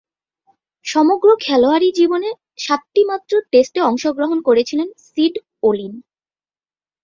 [0.85, 2.29] সমগ্র খেলোয়াড়ী জীবনে
[2.57, 5.35] সাতটিমাত্র টেস্টে অংশগ্রহণ করেছেন সিড
[5.63, 5.93] ও’লিন।